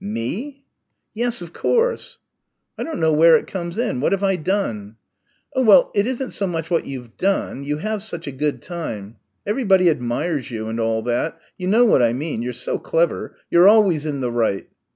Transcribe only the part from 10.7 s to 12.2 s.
all that... you know what I